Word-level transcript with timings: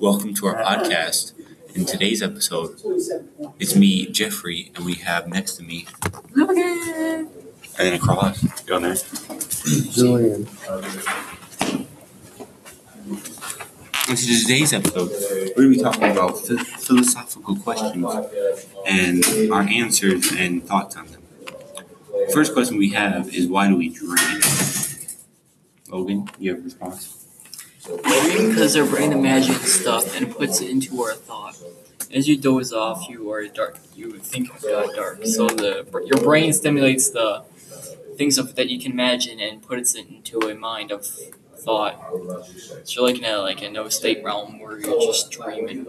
Welcome 0.00 0.34
to 0.34 0.46
our 0.46 0.62
podcast. 0.62 1.32
In 1.74 1.84
today's 1.84 2.22
episode, 2.22 2.80
it's 3.58 3.74
me, 3.76 4.06
Jeffrey, 4.06 4.72
and 4.74 4.84
we 4.84 4.94
have 4.94 5.28
next 5.28 5.56
to 5.56 5.62
me, 5.62 5.86
Logan. 6.34 6.56
and 6.58 7.28
then 7.78 7.92
across, 7.94 8.42
go 8.64 8.78
there. 8.80 8.94
Julian. 9.92 10.46
In 14.08 14.16
today's 14.16 14.72
episode, 14.72 15.10
we're 15.56 15.64
going 15.64 15.72
to 15.72 15.76
be 15.76 15.82
talking 15.82 16.10
about 16.10 16.42
ph- 16.46 16.60
philosophical 16.60 17.56
questions 17.56 18.06
and 18.86 19.24
our 19.52 19.62
answers 19.62 20.32
and 20.36 20.64
thoughts 20.66 20.96
on 20.96 21.06
them. 21.08 21.22
First 22.32 22.52
question 22.54 22.76
we 22.78 22.90
have 22.90 23.34
is 23.34 23.46
why 23.48 23.68
do 23.68 23.76
we 23.76 23.88
dream? 23.90 24.40
Logan, 25.88 26.28
you 26.38 26.50
have 26.52 26.60
a 26.60 26.64
response? 26.64 27.25
Dream 27.86 28.48
because 28.48 28.76
our 28.76 28.84
brain 28.84 29.12
imagines 29.12 29.72
stuff 29.72 30.16
and 30.16 30.30
puts 30.34 30.60
it 30.60 30.70
into 30.70 31.00
our 31.02 31.14
thought. 31.14 31.56
As 32.12 32.28
you 32.28 32.36
doze 32.36 32.72
off, 32.72 33.08
you 33.08 33.30
are 33.30 33.46
dark. 33.46 33.78
You 33.94 34.18
think 34.18 34.50
it 34.54 34.62
got 34.62 34.94
dark. 34.94 35.24
So 35.24 35.46
the 35.46 35.86
your 36.04 36.20
brain 36.22 36.52
stimulates 36.52 37.10
the 37.10 37.44
things 38.16 38.38
of 38.38 38.56
that 38.56 38.68
you 38.68 38.80
can 38.80 38.92
imagine 38.92 39.38
and 39.40 39.62
puts 39.62 39.94
it 39.94 40.08
into 40.08 40.40
a 40.40 40.54
mind 40.54 40.90
of 40.90 41.06
thought. 41.56 41.94
So 42.84 43.02
you're 43.02 43.04
like 43.08 43.18
in 43.18 43.24
a 43.24 43.38
like 43.38 43.62
a 43.62 43.70
no 43.70 43.88
state 43.88 44.24
realm 44.24 44.58
where 44.58 44.80
you're 44.80 45.00
just 45.00 45.30
dreaming. 45.30 45.86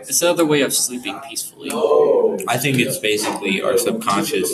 It's 0.00 0.22
another 0.22 0.44
way 0.44 0.62
of 0.62 0.72
sleeping 0.74 1.20
peacefully. 1.28 1.70
I 2.48 2.56
think 2.58 2.78
it's 2.78 2.98
basically 2.98 3.62
our 3.62 3.78
subconscious 3.78 4.52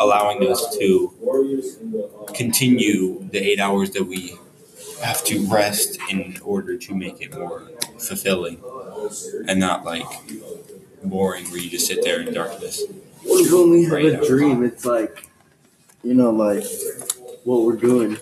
allowing 0.00 0.50
us 0.50 0.74
to 0.78 1.12
continue 2.34 3.22
the 3.30 3.38
eight 3.38 3.60
hours 3.60 3.90
that 3.90 4.04
we 4.04 4.38
have 5.02 5.24
to 5.24 5.46
rest 5.46 5.98
in 6.10 6.36
order 6.42 6.76
to 6.76 6.94
make 6.94 7.20
it 7.20 7.36
more 7.36 7.62
fulfilling 7.98 8.62
and 9.48 9.58
not 9.58 9.84
like 9.84 10.04
boring 11.02 11.44
where 11.46 11.58
you 11.58 11.68
just 11.68 11.86
sit 11.86 12.02
there 12.02 12.20
in 12.20 12.32
darkness. 12.32 12.82
What 13.22 13.44
if 13.44 13.52
when 13.52 13.70
we 13.70 13.84
have 13.84 14.22
a 14.22 14.26
dream, 14.26 14.64
it's 14.64 14.84
like, 14.84 15.28
you 16.02 16.14
know, 16.14 16.30
like 16.30 16.64
what 17.44 17.62
we're 17.62 17.76
doing, 17.76 18.18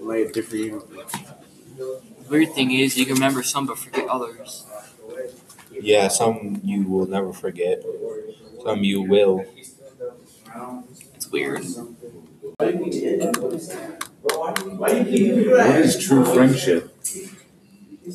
like 0.00 0.28
a 0.28 0.32
different 0.32 0.64
universe. 0.64 1.12
Weird 2.28 2.52
thing 2.54 2.70
is 2.70 2.96
you 2.96 3.04
can 3.04 3.14
remember 3.14 3.42
some 3.42 3.66
but 3.66 3.78
forget 3.78 4.08
others. 4.08 4.64
Yeah, 5.70 6.08
some 6.08 6.60
you 6.64 6.84
will 6.84 7.06
never 7.06 7.32
forget. 7.32 7.82
Some 8.64 8.84
you 8.84 9.02
will. 9.02 9.44
It's 11.14 11.30
weird. 11.30 11.64
What 14.22 14.96
is 14.98 16.04
true 16.04 16.24
friendship? 16.24 16.94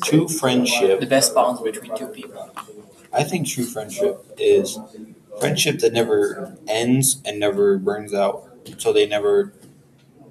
True 0.04 0.28
friendship. 0.28 1.00
The 1.00 1.06
best 1.06 1.34
bonds 1.34 1.60
between 1.60 1.96
two 1.96 2.08
people. 2.08 2.50
I 3.12 3.24
think 3.24 3.46
true 3.48 3.64
friendship 3.64 4.24
is 4.38 4.78
friendship 5.40 5.78
that 5.80 5.92
never 5.92 6.56
ends 6.66 7.20
and 7.24 7.38
never 7.38 7.78
burns 7.78 8.14
out. 8.14 8.44
So 8.78 8.92
they 8.92 9.06
never 9.06 9.52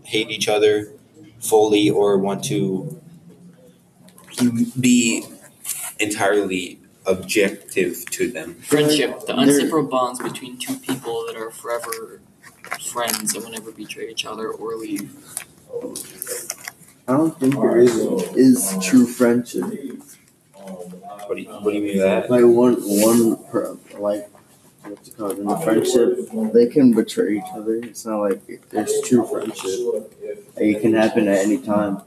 hate 0.03 0.29
each 0.29 0.47
other 0.47 0.93
fully 1.39 1.89
or 1.89 2.17
want 2.17 2.43
to 2.45 3.01
be 4.79 5.25
entirely 5.99 6.79
objective 7.05 8.05
to 8.11 8.29
them. 8.29 8.55
Friendship, 8.55 9.21
the 9.21 9.27
There- 9.27 9.37
unseparable 9.39 9.89
bonds 9.89 10.19
between 10.19 10.57
two 10.57 10.75
people 10.77 11.25
that 11.27 11.35
are 11.35 11.49
forever 11.51 12.21
friends 12.91 13.33
and 13.33 13.43
will 13.43 13.51
never 13.51 13.71
betray 13.71 14.09
each 14.09 14.25
other 14.25 14.49
or 14.49 14.75
leave. 14.75 15.15
I 17.07 17.13
don't 17.13 17.39
think 17.39 17.55
there 17.55 17.77
is 17.77 17.95
is 18.35 18.77
true 18.83 19.05
friendship. 19.05 19.63
What 19.63 21.35
do 21.35 21.41
you, 21.41 21.49
what 21.49 21.71
do 21.71 21.77
you 21.77 21.81
mean 21.83 21.97
by 21.97 22.03
that? 22.03 22.29
Like 22.29 22.43
one 22.43 22.75
one 22.75 23.43
per, 23.45 23.77
like 23.97 24.29
what's 24.83 25.09
it 25.09 25.17
called 25.17 25.39
in 25.39 25.47
a 25.47 25.59
friendship, 25.61 26.29
they 26.53 26.67
can 26.67 26.93
betray 26.93 27.37
each 27.37 27.51
other. 27.53 27.75
It's 27.75 28.05
not 28.05 28.19
like 28.19 28.41
there's 28.69 29.01
true 29.05 29.25
friendship. 29.25 29.79
Like, 30.55 30.65
it 30.75 30.81
can 30.81 30.93
happen 30.93 31.27
at 31.27 31.39
any 31.39 31.59
time. 31.61 32.01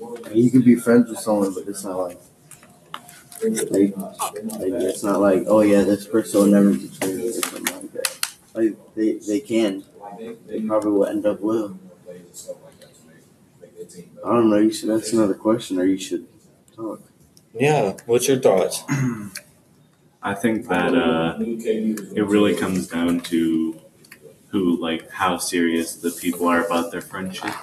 Like, 0.00 0.34
you 0.34 0.50
can 0.50 0.62
be 0.62 0.76
friends 0.76 1.10
with 1.10 1.18
someone, 1.18 1.54
but 1.54 1.66
it's 1.68 1.84
not 1.84 1.98
like. 1.98 2.18
Like, 3.42 3.94
like 3.94 4.72
it's 4.88 5.02
not 5.02 5.20
like 5.20 5.44
oh 5.46 5.60
yeah 5.60 5.82
this 5.82 6.06
person 6.06 6.40
will 6.40 6.46
never 6.46 6.72
betray 6.72 7.14
me 7.14 7.28
or 7.28 7.32
something 7.32 7.64
like 7.64 7.92
that. 7.92 8.36
Like 8.54 8.94
they 8.94 9.12
they 9.14 9.40
can, 9.40 9.84
they 10.46 10.62
probably 10.62 10.92
will 10.92 11.06
end 11.06 11.26
up 11.26 11.40
will. 11.40 11.78
I 14.24 14.28
don't 14.30 14.50
know. 14.50 14.58
You 14.58 14.72
should 14.72 14.90
ask 14.90 15.12
another 15.12 15.34
question, 15.34 15.78
or 15.78 15.84
you 15.84 15.98
should 15.98 16.26
talk. 16.74 17.00
Yeah, 17.54 17.96
what's 18.06 18.28
your 18.28 18.38
thoughts? 18.38 18.82
I 20.22 20.34
think 20.34 20.68
that 20.68 20.94
uh, 20.94 21.36
it 21.38 22.26
really 22.26 22.54
comes 22.56 22.88
down 22.88 23.20
to 23.22 23.80
who, 24.48 24.80
like, 24.80 25.10
how 25.10 25.38
serious 25.38 25.96
the 25.96 26.10
people 26.10 26.48
are 26.48 26.64
about 26.64 26.90
their 26.92 27.00
friendship. 27.00 27.54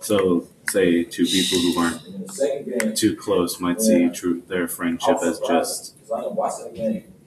So, 0.00 0.48
say 0.70 1.04
two 1.04 1.26
people 1.26 1.58
who 1.58 1.78
aren't 1.80 2.96
too 2.96 3.16
close 3.16 3.60
might 3.60 3.80
see 3.80 4.08
true 4.10 4.42
their 4.48 4.68
friendship 4.68 5.18
as 5.22 5.40
just 5.40 5.96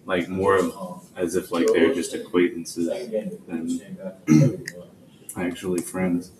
like 0.05 0.27
more 0.27 0.57
of 0.57 0.73
as 1.15 1.35
if 1.35 1.51
like 1.51 1.67
they're 1.67 1.93
just 1.93 2.13
acquaintances 2.13 2.87
than 3.47 3.81
actually 5.37 5.81
friends. 5.81 6.31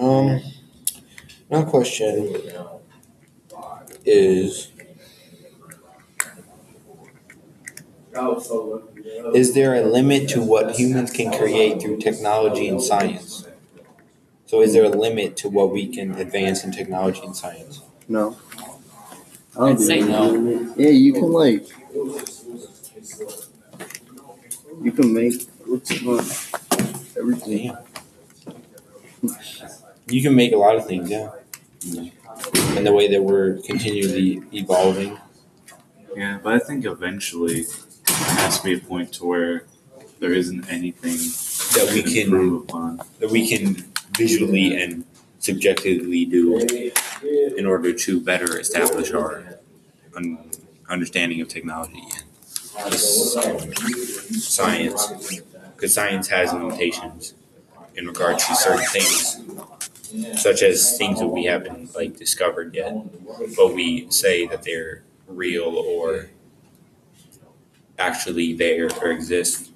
Um, 0.00 0.40
my 1.50 1.62
question 1.62 2.34
is 4.06 4.72
Is 9.34 9.54
there 9.54 9.74
a 9.74 9.82
limit 9.82 10.28
to 10.30 10.42
what 10.42 10.76
humans 10.76 11.10
can 11.10 11.30
create 11.32 11.82
through 11.82 11.98
technology 11.98 12.66
and 12.68 12.82
science? 12.82 13.46
So, 14.46 14.62
is 14.62 14.72
there 14.72 14.84
a 14.84 14.88
limit 14.88 15.36
to 15.38 15.48
what 15.50 15.70
we 15.70 15.86
can 15.86 16.12
advance 16.16 16.64
in 16.64 16.72
technology 16.72 17.20
and 17.22 17.36
science? 17.36 17.82
No. 18.08 18.36
I 19.54 19.58
don't 19.58 19.68
I'd 19.70 19.76
think 19.78 19.86
say 19.86 20.02
there's 20.02 20.08
no. 20.08 20.28
limit. 20.30 20.78
Yeah, 20.78 20.88
you 20.90 21.12
can 21.12 21.30
like. 21.30 21.66
You 24.82 24.92
can 24.92 25.14
make 25.14 25.42
what's 25.66 25.90
it? 25.90 27.18
Everything. 27.18 27.76
You 30.10 30.22
can 30.22 30.34
make 30.34 30.52
a 30.52 30.56
lot 30.56 30.76
of 30.76 30.86
things, 30.86 31.10
yeah. 31.10 31.30
And 32.76 32.86
the 32.86 32.92
way 32.92 33.08
that 33.08 33.22
we're 33.22 33.58
continually 33.62 34.42
evolving. 34.52 35.18
Yeah, 36.16 36.38
but 36.42 36.54
I 36.54 36.58
think 36.58 36.84
eventually 36.84 37.62
there 38.06 38.16
has 38.42 38.58
to 38.58 38.64
be 38.64 38.74
a 38.74 38.78
point 38.78 39.12
to 39.14 39.24
where 39.24 39.64
there 40.18 40.32
isn't 40.32 40.68
anything 40.68 41.16
That 41.78 41.92
we 41.94 42.02
can 42.02 42.22
improve 42.24 42.62
upon. 42.64 43.00
that 43.20 43.30
we 43.30 43.48
can 43.48 43.76
visually 44.18 44.82
and 44.82 45.04
subjectively 45.38 46.24
do 46.26 46.58
in 47.56 47.64
order 47.66 47.92
to 47.92 48.20
better 48.20 48.58
establish 48.58 49.12
our 49.12 49.58
un- 50.16 50.38
understanding 50.88 51.40
of 51.40 51.48
technology 51.48 52.02
and 52.84 52.94
science. 52.94 55.12
Because 55.76 55.94
science 55.94 56.28
has 56.28 56.52
limitations 56.52 57.34
in 57.96 58.06
regards 58.06 58.46
to 58.46 58.54
certain 58.54 58.84
things, 58.86 59.40
such 60.36 60.62
as 60.62 60.96
things 60.98 61.20
that 61.20 61.28
we 61.28 61.44
haven't 61.44 61.94
like 61.94 62.16
discovered 62.16 62.74
yet, 62.74 62.94
but 63.56 63.74
we 63.74 64.10
say 64.10 64.46
that 64.46 64.62
they're 64.62 65.02
real 65.26 65.76
or 65.76 66.30
actually 67.98 68.54
there 68.54 68.88
or 69.00 69.10
exist. 69.10 69.70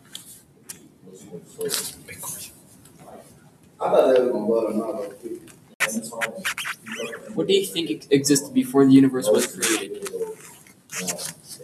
What 7.34 7.46
do 7.46 7.52
you 7.54 7.66
think 7.66 8.06
existed 8.10 8.54
before 8.54 8.86
the 8.86 8.92
universe 8.92 9.28
was 9.28 9.46
created? 9.46 10.08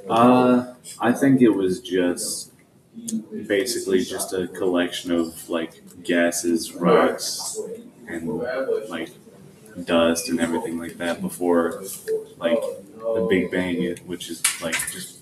Uh, 0.09 0.75
I 1.01 1.13
think 1.13 1.41
it 1.41 1.51
was 1.51 1.81
just 1.81 2.50
basically 3.47 4.03
just 4.03 4.33
a 4.33 4.49
collection 4.49 5.13
of 5.13 5.49
like 5.49 5.83
gases, 6.03 6.75
rocks, 6.75 7.61
and 8.09 8.29
like 8.89 9.11
dust 9.85 10.29
and 10.29 10.41
everything 10.41 10.79
like 10.79 10.97
that 10.99 11.21
before 11.21 11.83
like 12.39 12.61
the 12.99 13.27
Big 13.29 13.51
Bang, 13.51 13.97
which 14.07 14.31
is 14.31 14.43
like 14.61 14.75
just 14.91 15.19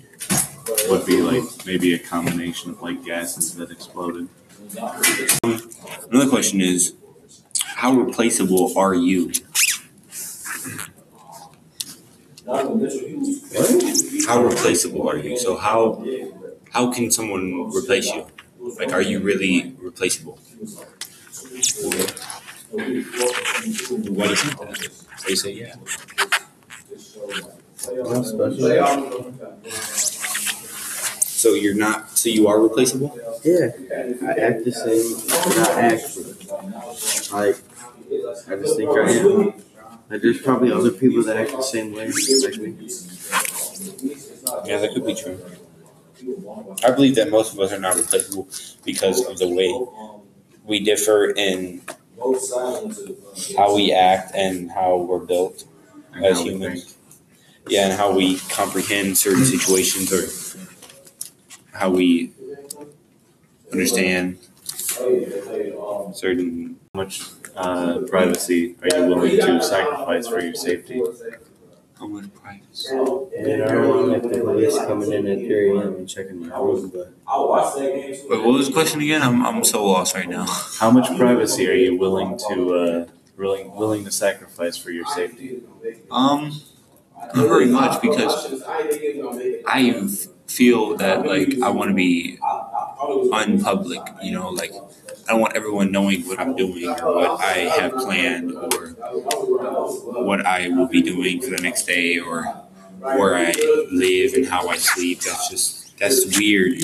would 0.89 1.07
be 1.07 1.21
like 1.21 1.45
maybe 1.67 1.95
a 1.95 1.99
combination 1.99 2.71
of 2.71 2.83
like 2.83 3.05
gases 3.05 3.55
that 3.57 3.71
exploded. 3.71 4.29
Another 6.11 6.29
question 6.29 6.61
is, 6.61 6.95
how 7.63 7.93
replaceable 7.93 8.77
are 8.77 8.95
you? 8.95 9.33
How 12.47 14.43
replaceable 14.43 15.09
are 15.09 15.19
you? 15.19 15.39
So 15.39 15.57
how 15.57 16.05
how 16.79 16.93
can 16.93 17.11
someone 17.11 17.45
replace 17.75 18.07
you? 18.15 18.25
Like, 18.79 18.93
are 18.93 19.03
you 19.03 19.19
really 19.19 19.75
replaceable? 19.81 20.39
Why 22.71 22.85
do 22.85 22.93
you 22.95 23.03
think 23.03 24.55
that? 24.61 24.91
They 25.27 25.35
say 25.35 25.53
yeah. 25.63 25.75
So 31.41 31.55
you're 31.55 31.75
not. 31.75 32.17
So 32.17 32.29
you 32.29 32.47
are 32.47 32.61
replaceable. 32.61 33.11
Yeah, 33.43 33.71
I 34.31 34.33
act 34.49 34.65
the 34.65 34.73
same. 34.85 35.07
Not 35.59 35.71
act, 35.91 36.05
like 37.33 37.57
I 38.51 38.55
just 38.63 38.77
think 38.77 38.91
I 38.91 39.11
am. 39.11 39.53
Like 40.11 40.23
there's 40.23 40.41
probably 40.41 40.71
other 40.71 40.93
people 40.93 41.25
that 41.25 41.37
act 41.37 41.51
the 41.51 41.63
same 41.63 41.93
way 41.93 42.07
like 42.07 42.59
me. 42.65 42.71
Yeah, 44.69 44.79
that 44.79 44.91
could 44.95 45.07
be 45.07 45.17
true. 45.17 45.39
I 46.85 46.91
believe 46.91 47.15
that 47.17 47.31
most 47.31 47.53
of 47.53 47.61
us 47.61 47.73
are 47.73 47.79
not 47.81 47.97
replaceable 47.97 48.49
because 48.85 49.25
of 49.27 49.39
the 49.39 49.49
way 49.49 49.73
we 50.65 50.81
differ 50.81 51.31
in 51.31 51.83
how 53.57 53.75
we 53.75 53.93
act 53.93 54.35
and 54.35 54.71
how 54.71 54.97
we're 54.99 55.19
built 55.25 55.65
And 56.13 56.25
as 56.25 56.41
humans. 56.41 56.97
Yeah, 57.69 57.89
and 57.91 57.93
how 57.99 58.13
we 58.13 58.39
comprehend 58.51 59.19
certain 59.19 59.45
situations 59.45 60.13
or 60.13 60.27
how 61.73 61.91
we 61.91 62.33
understand 63.73 64.39
certain. 66.15 66.79
How 66.95 66.99
much 67.05 67.23
uh, 67.55 68.01
privacy 68.09 68.75
are 68.83 68.99
you 68.99 69.07
willing 69.07 69.37
to 69.37 69.63
sacrifice 69.63 70.27
for 70.27 70.41
your 70.41 70.55
safety? 70.55 71.03
How 71.99 72.07
much 72.07 72.33
privacy? 72.35 72.89
And 72.97 73.63
I 73.65 73.73
don't 73.73 73.89
want 73.89 74.09
like 74.09 74.23
the 74.23 74.41
police 74.41 74.77
coming 74.79 75.13
in 75.13 75.27
at 75.27 75.39
3 75.39 75.71
a.m. 75.71 75.95
and 75.97 76.09
checking 76.09 76.47
my 76.47 76.57
room, 76.57 76.91
but 76.95 77.13
Wait, 78.29 78.41
what 78.45 78.53
was 78.55 78.69
the 78.69 78.73
question 78.73 79.01
again? 79.01 79.23
I'm 79.23 79.45
I'm 79.45 79.65
so 79.65 79.85
lost 79.85 80.15
right 80.15 80.29
now. 80.29 80.47
How 80.79 80.91
much 80.91 81.09
privacy 81.19 81.69
are 81.69 81.75
you 81.75 81.97
willing 81.99 82.39
to 82.49 82.75
uh, 82.75 83.07
willing 83.37 83.75
willing 83.75 84.05
to 84.05 84.11
sacrifice 84.13 84.77
for 84.77 84.91
your 84.93 85.07
safety? 85.07 85.63
Um, 86.11 86.53
not 87.35 87.49
very 87.49 87.67
much 87.67 88.01
because 88.01 88.63
I 89.67 90.01
feel 90.47 90.97
that 90.97 91.27
like 91.27 91.61
I 91.63 91.71
want 91.71 91.91
to 91.91 91.95
be 91.95 92.39
unpublic. 93.01 94.03
You 94.23 94.33
know, 94.33 94.51
like 94.51 94.73
I 95.29 95.33
don't 95.33 95.41
want 95.41 95.57
everyone 95.57 95.93
knowing 95.93 96.23
what 96.23 96.39
I'm 96.39 96.57
doing 96.57 96.89
or 96.89 97.15
what 97.15 97.41
I 97.41 97.59
have 97.79 97.93
planned 97.93 98.53
or 98.53 98.89
what 100.25 100.45
I 100.47 100.69
will 100.69 100.89
be 100.89 101.03
doing 101.03 101.41
for 101.41 101.51
the 101.51 101.63
next 101.63 101.87
day 101.87 102.19
or 102.19 102.45
where 103.01 103.35
I 103.37 103.53
live 103.93 104.35
and 104.35 104.47
how 104.47 104.69
I 104.69 104.77
sleep. 104.77 105.21
That's 105.21 105.49
just 105.49 105.99
that's 105.99 106.39
weird 106.39 106.75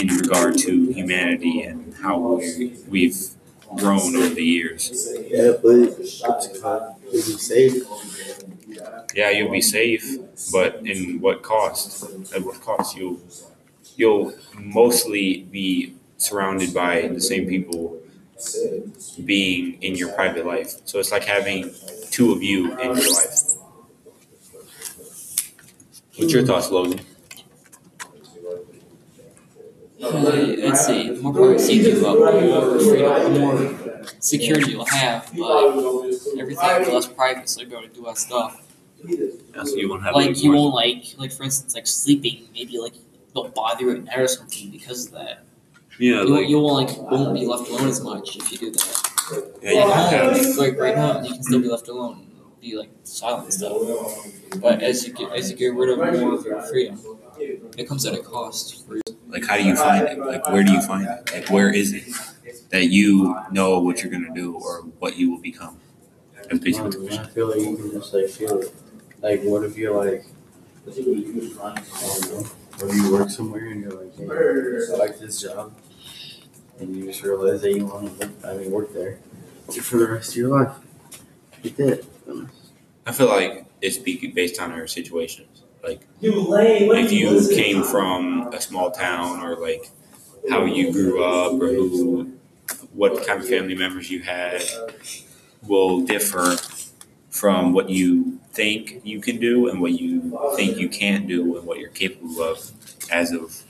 in 0.00 0.08
regard 0.08 0.58
to 0.58 0.92
humanity 0.92 1.62
and 1.62 1.94
how 1.94 2.36
we, 2.36 2.76
we've 2.88 3.28
grown 3.76 4.16
over 4.16 4.34
the 4.34 4.44
years. 4.44 5.08
yeah, 5.28 5.52
but 5.62 5.76
it's 5.98 6.20
called 6.60 6.96
be 7.10 7.20
safe. 7.20 7.84
Yeah, 9.14 9.30
you'll 9.30 9.50
be 9.50 9.60
safe, 9.60 10.18
but 10.52 10.86
in 10.86 11.20
what 11.20 11.42
cost? 11.42 12.04
At 12.34 12.44
what 12.44 12.60
cost? 12.60 12.96
You'll 12.96 13.20
you'll 13.98 14.32
mostly 14.56 15.42
be 15.50 15.94
surrounded 16.16 16.72
by 16.72 17.08
the 17.08 17.20
same 17.20 17.46
people 17.46 18.00
being 19.24 19.82
in 19.82 19.96
your 19.96 20.12
private 20.12 20.46
life. 20.46 20.70
So 20.86 21.00
it's 21.00 21.12
like 21.12 21.24
having 21.24 21.70
two 22.10 22.32
of 22.32 22.42
you 22.42 22.72
in 22.78 22.96
your 22.96 23.12
life. 23.12 23.56
What's 26.16 26.32
your 26.32 26.46
thoughts, 26.46 26.70
Logan? 26.70 27.00
Uh, 30.00 30.10
let's 30.10 30.86
see. 30.86 31.10
The 31.10 31.20
more 31.20 31.32
privacy 31.32 31.72
you 31.74 31.82
give 31.82 32.04
up, 32.04 32.18
the 32.18 32.40
more 32.40 32.78
freedom, 32.78 33.32
the 33.34 33.40
more 33.40 34.06
security 34.20 34.72
you'll 34.72 34.84
have. 34.86 35.28
But 35.36 35.74
everything 36.38 36.68
will 36.78 36.84
be 36.86 36.92
less 36.92 37.08
private, 37.08 37.48
so 37.48 37.60
you'll 37.60 37.70
be 37.70 37.76
able 37.76 37.88
to 37.88 37.94
do 37.94 38.06
less 38.06 38.20
stuff. 38.20 38.62
Yeah, 39.04 39.26
so 39.64 39.74
you 39.74 39.88
won't 39.88 40.04
have 40.04 40.14
Like 40.14 40.42
you 40.42 40.52
won't 40.52 40.74
like, 40.74 41.04
like 41.18 41.32
for 41.32 41.42
instance, 41.42 41.74
like 41.74 41.86
sleeping. 41.88 42.48
Maybe 42.54 42.78
like 42.78 42.94
they'll 43.34 43.48
bother 43.48 43.82
you 43.82 43.90
at 43.92 44.04
night 44.04 44.18
or 44.18 44.28
something 44.28 44.70
because 44.70 45.06
of 45.06 45.12
that. 45.12 45.44
Yeah, 45.98 46.22
You, 46.22 46.28
like 46.28 46.48
you 46.48 46.60
won't 46.60 46.88
like 46.88 47.10
won't 47.10 47.34
be 47.34 47.44
left 47.46 47.68
alone 47.68 47.88
as 47.88 48.00
much 48.00 48.36
if 48.36 48.52
you 48.52 48.58
do 48.58 48.70
that. 48.70 49.52
yeah, 49.62 49.70
you 49.72 49.78
At 49.80 50.10
don't 50.10 50.36
have 50.36 50.56
like 50.56 50.78
right 50.78 50.96
now, 50.96 51.20
you 51.22 51.34
can 51.34 51.42
still 51.42 51.60
be 51.60 51.68
left 51.68 51.88
alone, 51.88 52.26
be 52.60 52.76
like 52.76 52.90
silent 53.02 53.52
stuff. 53.52 53.72
But 54.60 54.82
as 54.82 55.06
you 55.06 55.12
get 55.12 55.32
as 55.32 55.50
you 55.50 55.56
get 55.56 55.74
rid 55.74 55.90
of 55.90 55.98
more 55.98 56.34
of 56.34 56.44
your 56.44 56.62
freedom, 56.62 57.00
it 57.76 57.88
comes 57.88 58.06
at 58.06 58.14
a 58.14 58.22
cost. 58.22 58.86
For 58.86 58.96
you. 58.96 59.02
like 59.28 59.44
how 59.44 59.56
do 59.56 59.64
you 59.64 59.74
find 59.76 60.06
it? 60.06 60.18
Like 60.18 60.48
where 60.48 60.62
do 60.62 60.72
you 60.72 60.80
find 60.82 61.04
it? 61.06 61.32
Like 61.32 61.50
where 61.50 61.72
is 61.74 61.92
it 61.92 62.04
that 62.70 62.86
you 62.86 63.34
know 63.50 63.80
what 63.80 64.02
you're 64.02 64.12
gonna 64.12 64.32
do 64.34 64.54
or 64.54 64.82
what 65.00 65.16
you 65.16 65.30
will 65.32 65.40
become? 65.40 65.78
That's 66.48 66.60
basically 66.60 66.90
the 66.90 66.98
question. 66.98 67.24
I 67.24 67.28
feel 67.28 67.48
like 67.48 67.60
you 67.60 67.76
can 67.76 67.90
just 67.90 68.14
like 68.14 68.28
feel 68.28 68.60
it. 68.60 68.72
Like, 69.20 69.42
what 69.42 69.64
if 69.64 69.76
you're 69.76 69.92
like, 69.96 70.24
I 72.78 72.82
don't 72.82 72.96
know, 72.96 72.96
what 72.96 72.96
if 72.96 73.02
you 73.04 73.12
work 73.12 73.30
somewhere 73.30 73.66
and 73.66 73.82
you're 73.82 73.90
like, 73.92 74.16
hey, 74.16 74.94
I 74.94 74.96
like 74.96 75.18
this 75.18 75.42
job, 75.42 75.72
and 76.78 76.96
you 76.96 77.06
just 77.06 77.22
realize 77.22 77.62
that 77.62 77.72
you 77.72 77.86
want 77.86 78.20
to, 78.20 78.30
I 78.44 78.56
mean, 78.56 78.70
work 78.70 78.92
there 78.92 79.18
for 79.82 79.96
the 79.98 80.06
rest 80.08 80.30
of 80.30 80.36
your 80.36 80.50
life. 80.64 80.76
You 81.62 81.70
did. 81.70 82.06
I 83.06 83.12
feel 83.12 83.26
like 83.26 83.66
it's 83.80 83.98
be- 83.98 84.28
based 84.28 84.60
on 84.60 84.70
our 84.72 84.86
situations. 84.86 85.62
Like 85.82 86.02
if 86.20 87.12
you 87.12 87.48
came 87.54 87.82
from 87.82 88.48
a 88.52 88.60
small 88.60 88.90
town 88.90 89.40
or 89.40 89.56
like 89.56 89.90
how 90.50 90.64
you 90.64 90.92
grew 90.92 91.24
up 91.24 91.60
or 91.60 91.68
who 91.68 92.32
what 92.92 93.26
kind 93.26 93.40
of 93.40 93.48
family 93.48 93.74
members 93.74 94.10
you 94.10 94.20
had 94.20 94.62
will 95.66 96.00
differ 96.02 96.56
from 97.38 97.72
what 97.72 97.88
you 97.88 98.40
think 98.52 99.00
you 99.04 99.20
can 99.20 99.38
do 99.38 99.68
and 99.68 99.80
what 99.80 99.92
you 99.92 100.36
think 100.56 100.76
you 100.76 100.88
can't 100.88 101.28
do 101.28 101.56
and 101.56 101.64
what 101.64 101.78
you're 101.78 101.88
capable 101.90 102.42
of 102.42 102.72
as 103.12 103.30
of 103.30 103.62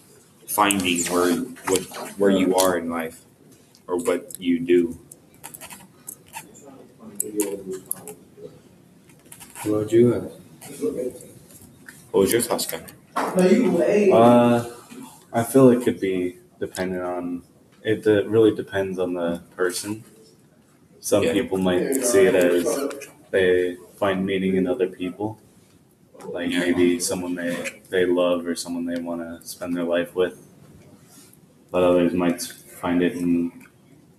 finding 0.47 1.05
where 1.13 1.37
what 1.69 1.83
where 2.19 2.31
you 2.31 2.57
are 2.57 2.79
in 2.79 2.89
life 2.89 3.21
or 3.87 3.97
what 3.99 4.41
you 4.41 4.59
do. 4.59 4.99
What 9.65 9.81
would 9.81 9.93
you? 9.93 10.13
What 12.11 12.21
was 12.21 12.33
your 12.33 12.41
thoughts, 12.41 12.65
Connor? 12.65 12.87
Uh, 13.15 14.65
I 15.33 15.43
feel 15.43 15.69
it 15.69 15.83
could 15.85 16.01
be 16.01 16.39
dependent 16.59 17.03
on 17.03 17.43
it. 17.83 18.07
really 18.27 18.55
depends 18.55 18.99
on 18.99 19.13
the 19.13 19.43
person. 19.55 20.05
Some 21.01 21.25
Yeah. 21.25 21.35
people 21.35 21.59
might 21.59 21.97
see 21.97 22.25
it 22.27 22.35
as 22.35 22.65
they 23.31 23.77
find 23.97 24.25
meaning 24.27 24.57
in 24.57 24.67
other 24.67 24.89
people, 24.89 25.39
like 26.27 26.51
Yeah. 26.53 26.61
maybe 26.61 27.01
someone 27.01 27.35
they 27.37 27.83
they 27.91 28.07
love 28.07 28.47
or 28.47 28.57
someone 28.57 28.87
they 28.87 29.01
want 29.01 29.21
to 29.23 29.47
spend 29.49 29.77
their 29.77 29.85
life 29.85 30.15
with. 30.15 30.39
But 31.71 31.83
others 31.83 32.13
might 32.13 32.43
find 32.43 33.03
it 33.03 33.13
in 33.17 33.67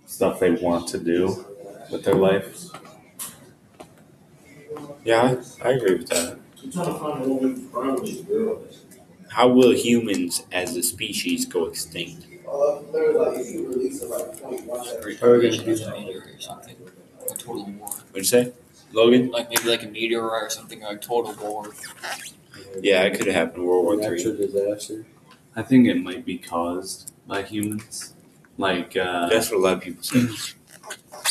stuff 0.06 0.40
they 0.40 0.52
want 0.52 0.88
to 0.90 0.98
do 0.98 1.46
with 1.90 2.04
their 2.04 2.14
life. 2.14 2.66
Yeah, 5.04 5.36
I, 5.62 5.68
I 5.68 5.72
agree 5.72 5.96
with 5.98 6.08
that. 6.08 6.38
How 9.30 9.48
will 9.48 9.72
humans 9.72 10.42
as 10.52 10.76
a 10.76 10.82
species 10.82 11.46
go 11.46 11.66
extinct? 11.66 12.26
Probably 12.44 13.10
gonna 15.50 15.64
do 15.64 15.74
that. 15.76 15.94
meteor 15.98 16.20
or 16.36 16.40
something. 16.40 16.76
A 17.30 17.34
total 17.34 17.64
war. 17.64 17.88
What'd 17.88 18.16
you 18.16 18.24
say, 18.24 18.52
Logan? 18.92 19.30
Like 19.30 19.48
maybe 19.50 19.68
like 19.68 19.82
a 19.82 19.88
meteor 19.88 20.28
or 20.28 20.50
something 20.50 20.80
like 20.80 21.00
total 21.00 21.34
war. 21.34 21.72
Yeah, 22.82 23.02
it 23.02 23.16
could 23.16 23.26
have 23.26 23.34
happened 23.34 23.62
in 23.62 23.68
World 23.68 23.84
War 23.84 23.96
Three. 23.96 24.16
Natural 24.16 24.36
Three. 24.36 24.46
disaster. 24.46 25.06
I 25.56 25.62
think 25.62 25.86
it 25.88 26.00
might 26.02 26.24
be 26.24 26.38
caused 26.38 27.12
by 27.26 27.42
humans. 27.42 28.14
Like 28.58 28.96
uh, 28.96 29.28
That's 29.28 29.50
what 29.50 29.58
a 29.58 29.62
lot 29.62 29.72
of 29.74 29.80
people 29.80 30.02
say. 30.02 30.26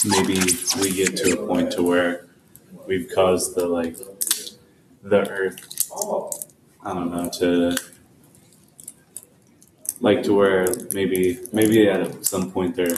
maybe 0.05 0.33
we 0.81 0.93
get 0.93 1.15
to 1.17 1.41
a 1.41 1.47
point 1.47 1.71
to 1.73 1.83
where 1.83 2.27
we've 2.87 3.09
caused 3.13 3.55
the 3.55 3.65
like 3.67 3.95
the 5.03 5.29
earth 5.29 5.89
i 6.83 6.93
don't 6.93 7.11
know 7.11 7.29
to 7.29 7.75
like 9.99 10.23
to 10.23 10.33
where 10.33 10.67
maybe 10.93 11.39
maybe 11.51 11.87
at 11.89 12.25
some 12.25 12.51
point 12.51 12.75
there 12.75 12.95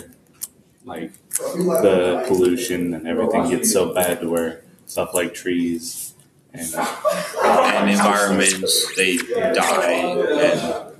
like 0.85 1.11
the 1.37 2.23
pollution 2.27 2.93
and 2.93 3.07
everything 3.07 3.49
gets 3.49 3.71
so 3.71 3.93
bad 3.93 4.21
to 4.21 4.29
where 4.29 4.63
stuff 4.85 5.13
like 5.13 5.33
trees 5.33 6.13
and 6.53 6.73
And 6.73 7.89
environments, 7.89 8.95
they 8.95 9.17
die, 9.17 9.91
and 9.93 10.93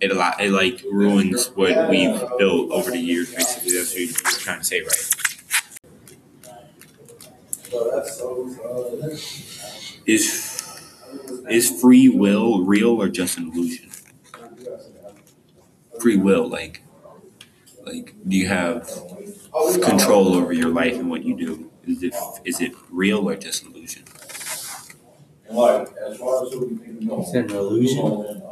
it 0.00 0.10
a 0.10 0.14
lot. 0.14 0.40
It 0.40 0.50
like 0.50 0.82
ruins 0.90 1.48
what 1.54 1.88
we've 1.90 2.20
built 2.38 2.70
over 2.70 2.90
the 2.90 2.98
years. 2.98 3.34
Basically, 3.34 3.72
that's 3.76 3.92
what 3.92 4.00
you're 4.00 4.40
trying 4.40 4.58
to 4.60 4.64
say, 4.64 4.80
right? 4.82 5.10
Is 10.06 10.62
is 11.48 11.80
free 11.80 12.08
will 12.08 12.64
real 12.64 13.00
or 13.00 13.08
just 13.08 13.38
an 13.38 13.50
illusion? 13.52 13.90
Free 16.00 16.16
will, 16.16 16.48
like, 16.48 16.82
like, 17.86 18.14
do 18.28 18.36
you 18.36 18.48
have 18.48 18.88
control 19.82 20.34
over 20.34 20.52
your 20.52 20.68
life 20.70 20.94
and 20.94 21.10
what 21.10 21.24
you 21.24 21.36
do? 21.36 21.70
Is 21.86 22.02
it 22.02 22.14
is 22.44 22.60
it 22.60 22.72
real 22.90 23.28
or 23.28 23.36
just 23.36 23.64
an 23.64 23.72
illusion? 23.72 24.04
Is 25.50 27.34
it 27.34 27.50
an 27.50 27.56
illusion? 27.56 28.42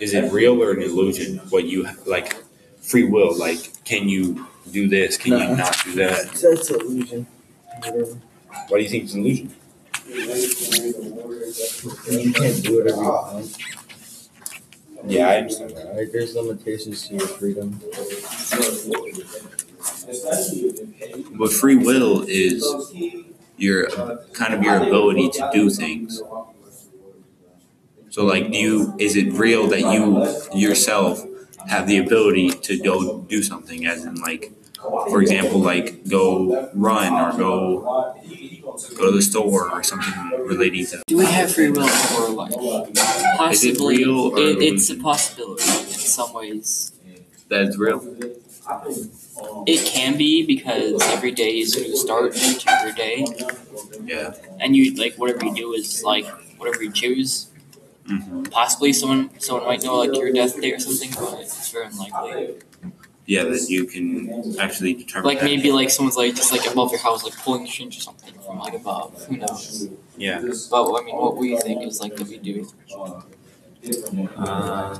Is 0.00 0.14
it 0.14 0.32
real 0.32 0.62
or 0.62 0.72
an 0.72 0.82
illusion? 0.82 1.38
What 1.50 1.64
you 1.64 1.86
like, 2.06 2.36
free 2.80 3.04
will? 3.04 3.36
Like, 3.38 3.84
can 3.84 4.08
you 4.08 4.46
do 4.70 4.88
this? 4.88 5.16
Can 5.16 5.32
you 5.32 5.38
No. 5.38 5.54
not 5.54 5.76
do 5.84 5.92
that? 5.94 6.30
That's 6.32 6.70
an 6.70 6.80
illusion. 6.80 7.26
Whatever. 7.78 8.18
Why 8.68 8.78
do 8.78 8.82
you 8.84 8.88
think 8.88 9.04
it's 9.04 9.14
an 9.14 9.20
illusion? 9.20 9.54
You 12.10 12.32
can't 12.32 12.62
do 12.62 12.78
whatever 12.78 13.02
you 13.02 13.08
want. 13.08 13.56
Yeah, 15.06 15.28
I 15.28 15.36
understand 15.36 15.70
that. 15.76 15.96
Like, 15.96 16.12
there's 16.12 16.34
limitations 16.34 17.08
to 17.08 17.14
your 17.14 17.26
freedom. 17.26 17.80
But 21.38 21.52
free 21.52 21.76
will 21.76 22.24
is 22.26 22.64
your 23.56 23.88
kind 24.32 24.54
of 24.54 24.62
your 24.62 24.76
ability 24.76 25.30
to 25.30 25.50
do 25.52 25.70
things. 25.70 26.22
So, 28.10 28.24
like, 28.24 28.50
do 28.50 28.58
you 28.58 28.94
is 28.98 29.16
it 29.16 29.32
real 29.32 29.66
that 29.68 29.80
you 29.80 30.26
yourself 30.58 31.24
have 31.68 31.86
the 31.86 31.98
ability 31.98 32.50
to 32.50 32.78
go 32.78 33.20
do 33.20 33.42
something? 33.42 33.86
As 33.86 34.04
in, 34.04 34.16
like, 34.16 34.52
for 34.80 35.20
example, 35.20 35.60
like 35.60 36.06
go 36.08 36.70
run 36.74 37.12
or 37.12 37.36
go 37.36 38.14
go 38.96 39.10
to 39.10 39.16
the 39.16 39.22
store 39.22 39.70
or 39.70 39.82
something 39.82 40.14
relating 40.46 40.86
to. 40.86 41.02
Do 41.06 41.18
we 41.18 41.26
have 41.26 41.52
free 41.54 41.70
will 41.70 41.82
in 41.84 41.90
our 42.16 42.28
life? 42.30 42.52
Is 42.52 43.64
it 43.64 43.76
Possibly. 43.76 43.98
real 43.98 44.18
or 44.32 44.38
it, 44.38 44.62
it's 44.62 44.90
a 44.90 44.96
possibility 44.96 45.62
in 45.64 45.84
some 46.16 46.32
ways. 46.32 46.92
That's 47.48 47.76
real. 47.78 48.00
It 49.66 49.84
can 49.86 50.16
be 50.16 50.44
because 50.46 51.00
every 51.02 51.30
day 51.32 51.58
is 51.58 51.76
a 51.76 51.80
new 51.80 51.96
start 51.96 52.34
to 52.34 52.76
your 52.84 52.92
day, 52.94 53.26
Yeah. 54.04 54.34
and 54.60 54.74
you 54.76 54.94
like 54.94 55.16
whatever 55.16 55.44
you 55.46 55.54
do 55.54 55.72
is 55.74 56.02
like 56.02 56.26
whatever 56.58 56.82
you 56.82 56.92
choose. 56.92 57.48
hmm 58.06 58.42
Possibly 58.44 58.92
someone 58.92 59.30
someone 59.40 59.66
might 59.66 59.82
know 59.82 59.96
like 59.96 60.14
your 60.16 60.32
death 60.32 60.60
day 60.60 60.72
or 60.72 60.78
something, 60.78 61.10
but 61.18 61.40
it's 61.40 61.70
very 61.70 61.86
unlikely. 61.86 62.54
Yeah, 63.26 63.44
that 63.44 63.66
you 63.70 63.86
can 63.86 64.58
actually 64.60 64.94
determine. 64.94 65.26
Like 65.26 65.40
that. 65.40 65.46
maybe 65.46 65.72
like 65.72 65.88
someone's 65.90 66.16
like 66.16 66.34
just 66.34 66.52
like 66.52 66.70
above 66.70 66.90
your 66.90 67.00
house, 67.00 67.24
like 67.24 67.36
pulling 67.38 67.64
the 67.64 67.70
strings 67.70 67.96
or 67.96 68.00
something 68.00 68.34
from 68.44 68.58
like 68.58 68.74
above. 68.74 69.24
Who 69.26 69.38
knows? 69.38 69.88
Yeah. 70.16 70.42
But 70.70 70.94
I 70.94 71.04
mean, 71.04 71.16
what 71.16 71.36
we 71.36 71.56
think 71.58 71.82
is 71.82 72.00
like 72.00 72.16
that 72.16 72.28
we 72.28 72.38
do. 72.38 72.68
Uh, 74.36 74.98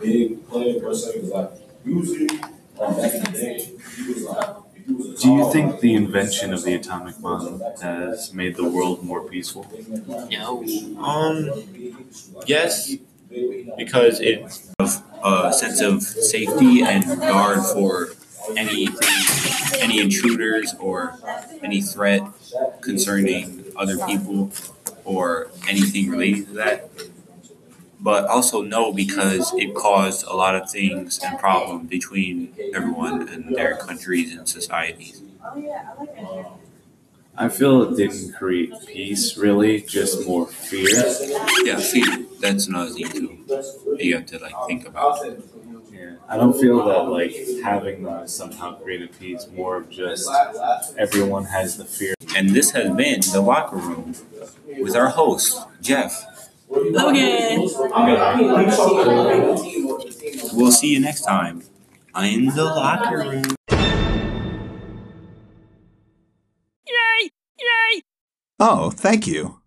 big 0.00 0.46
player 0.48 0.80
per 0.80 0.94
se, 0.94 1.20
like 1.22 1.50
usually, 1.84 2.26
back 2.26 3.14
in 3.14 3.22
the 3.22 3.30
day, 3.32 3.70
he 3.96 4.12
was 4.12 4.22
like, 4.24 4.56
if 4.74 4.86
he 4.86 4.92
was 4.92 5.06
a 5.08 5.22
do 5.22 5.32
you 5.32 5.52
think 5.52 5.80
the 5.80 5.94
invention 5.94 6.52
of 6.52 6.64
the 6.64 6.74
atomic 6.74 7.18
bomb 7.20 7.62
has 7.80 8.32
made 8.34 8.56
the 8.56 8.68
world 8.68 9.04
more 9.04 9.22
peaceful? 9.22 9.66
No. 10.30 10.64
Um. 10.98 11.50
Yes, 12.46 12.96
because 13.76 14.20
it 14.20 14.40
of 14.78 15.02
a 15.24 15.52
sense 15.52 15.80
of 15.80 16.02
safety 16.02 16.82
and 16.82 17.04
guard 17.20 17.60
for 17.72 18.10
any 18.56 18.88
any 19.78 20.00
intruders 20.00 20.74
or 20.78 21.14
any 21.62 21.80
threat 21.82 22.22
concerning 22.80 23.64
other 23.76 23.96
people 24.06 24.50
or 25.04 25.50
anything 25.68 26.10
related 26.10 26.46
to 26.48 26.52
that. 26.54 26.90
But 28.00 28.26
also 28.26 28.62
no, 28.62 28.92
because 28.92 29.52
it 29.54 29.74
caused 29.74 30.26
a 30.26 30.34
lot 30.34 30.56
of 30.56 30.68
things 30.68 31.20
and 31.22 31.38
problems 31.38 31.88
between 31.88 32.52
everyone 32.74 33.28
and 33.28 33.54
their 33.54 33.76
countries 33.76 34.34
and 34.36 34.48
societies. 34.48 35.22
I 37.36 37.48
feel 37.48 37.82
it 37.82 37.96
didn't 37.96 38.32
create 38.34 38.72
peace, 38.86 39.36
really, 39.36 39.80
just 39.82 40.26
more 40.26 40.46
fear. 40.46 40.88
Yeah, 41.64 41.78
fear. 41.78 42.21
That's 42.42 42.66
another 42.66 42.90
thing 42.90 43.08
too. 43.08 43.38
You 43.98 44.16
have 44.16 44.26
to 44.26 44.38
like 44.40 44.52
think 44.66 44.84
about. 44.88 45.20
Yeah. 45.92 46.16
I 46.28 46.36
don't 46.36 46.60
feel 46.60 46.84
that 46.84 47.08
like 47.08 47.32
having 47.62 48.02
them 48.02 48.24
is 48.24 48.34
somehow 48.34 48.74
created 48.74 49.16
peace. 49.16 49.46
More 49.54 49.76
of 49.76 49.88
just 49.88 50.28
everyone 50.98 51.44
has 51.44 51.76
the 51.76 51.84
fear. 51.84 52.14
And 52.36 52.50
this 52.50 52.72
has 52.72 52.90
been 52.96 53.20
the 53.32 53.40
locker 53.40 53.76
room 53.76 54.16
with 54.80 54.96
our 54.96 55.10
host 55.10 55.64
Jeff. 55.80 56.50
Okay. 56.68 57.58
We'll 60.52 60.72
see 60.72 60.92
you 60.92 60.98
next 60.98 61.20
time 61.22 61.62
in 62.16 62.46
the 62.46 62.64
locker 62.64 63.18
room. 63.18 63.44
Yay! 66.88 67.30
Yay! 67.60 68.02
Oh, 68.58 68.90
thank 68.90 69.28
you. 69.28 69.61